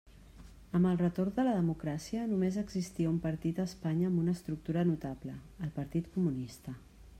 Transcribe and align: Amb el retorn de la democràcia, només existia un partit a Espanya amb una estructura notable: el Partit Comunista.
Amb 0.77 0.87
el 0.91 0.95
retorn 1.01 1.35
de 1.35 1.43
la 1.47 1.51
democràcia, 1.57 2.23
només 2.31 2.57
existia 2.63 3.11
un 3.11 3.21
partit 3.27 3.61
a 3.61 3.67
Espanya 3.71 4.09
amb 4.11 4.23
una 4.25 4.35
estructura 4.39 4.87
notable: 4.95 5.39
el 5.67 5.73
Partit 5.79 6.13
Comunista. 6.19 6.79